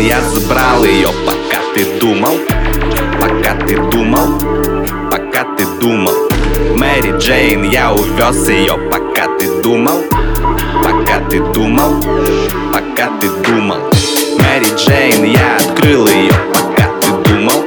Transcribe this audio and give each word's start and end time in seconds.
Я 0.00 0.22
забрал 0.22 0.82
ее, 0.82 1.08
пока 1.26 1.60
ты 1.74 1.84
думал. 2.00 2.38
Пока 3.20 3.54
ты 3.66 3.76
думал, 3.90 4.40
пока 5.10 5.44
ты 5.56 5.66
думал. 5.78 6.14
Мэри 6.74 7.18
Джейн, 7.18 7.64
я 7.64 7.92
увез 7.92 8.48
ее, 8.48 8.78
пока 8.90 9.26
ты 9.36 9.62
думал. 9.62 10.02
Пока 10.82 11.20
ты 11.28 11.40
думал, 11.52 12.02
пока 12.72 13.10
ты 13.20 13.28
думал. 13.44 13.76
Мэри 14.38 14.74
Джейн, 14.74 15.24
я 15.24 15.56
открыл 15.56 16.08
ее, 16.08 16.32
пока 16.54 16.88
ты 17.02 17.10
думал. 17.28 17.62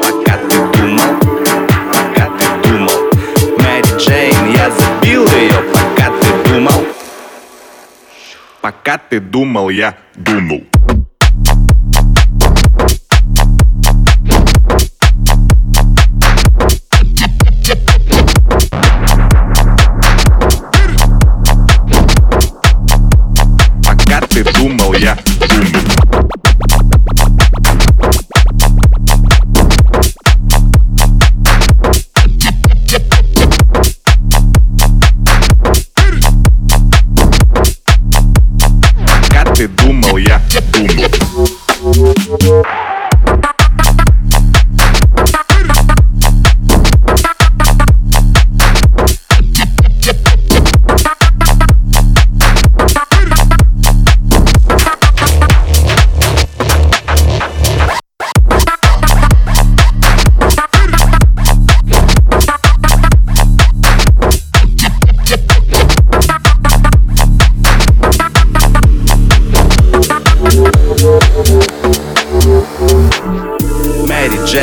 Пока 0.00 0.38
ты 0.48 0.78
думал, 0.78 1.16
пока 1.92 2.30
ты 2.38 2.68
думал. 2.68 3.00
Мэри 3.58 3.98
Джейн, 3.98 4.52
я 4.54 4.70
забил 4.70 5.26
ее, 5.26 5.60
пока 5.74 6.12
ты 6.20 6.52
думал. 6.52 6.84
Пока 8.60 8.98
ты 8.98 9.18
думал, 9.18 9.70
я 9.70 9.96
думал. 10.14 10.62
Думал, 39.88 40.18
я 40.18 40.42
думал. 41.80 42.66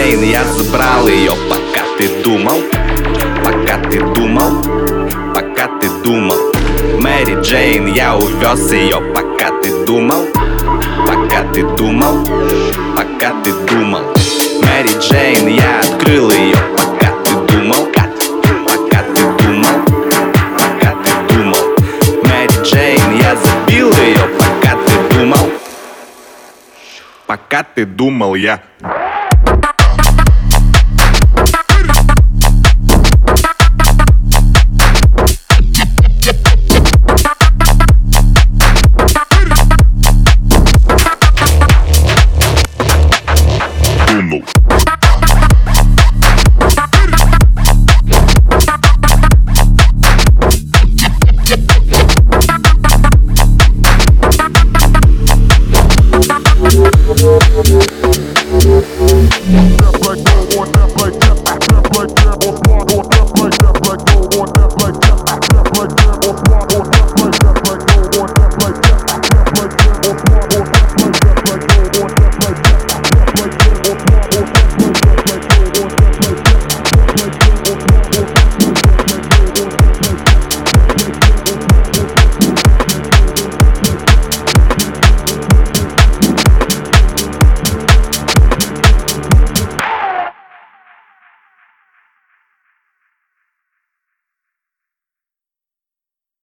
Джейн, 0.00 0.22
я 0.22 0.44
забрал 0.44 1.06
ее, 1.08 1.32
пока 1.50 1.84
ты 1.98 2.08
думал 2.24 2.62
Пока 3.44 3.76
ты 3.90 4.00
думал, 4.14 4.62
пока 5.34 5.68
ты 5.78 5.90
думал. 6.02 6.38
Мэри 6.98 7.38
Джейн, 7.42 7.86
я 7.88 8.16
увез 8.16 8.72
ее, 8.72 8.98
пока 9.14 9.50
ты 9.60 9.84
думал 9.84 10.24
Пока 11.06 11.42
ты 11.52 11.64
думал, 11.76 12.26
пока 12.96 13.34
ты 13.44 13.52
думал. 13.68 14.04
Мэри 14.62 14.98
Джейн, 15.00 15.48
я 15.48 15.80
открыл 15.80 16.30
ее, 16.30 16.56
пока 16.78 17.12
ты 17.22 17.52
думал 17.52 17.86
Пока 18.64 19.02
ты 19.02 19.22
думал, 19.42 19.84
пока 20.56 20.96
ты 21.04 21.34
думал. 21.34 21.76
Мэри 22.24 22.62
Джейн, 22.64 23.18
я 23.20 23.36
забил 23.36 23.92
ее, 23.92 24.30
пока 24.38 24.78
ты 24.78 25.14
думал 25.14 25.50
Пока 27.26 27.62
ты 27.74 27.84
думал, 27.84 28.34
я 28.34 28.62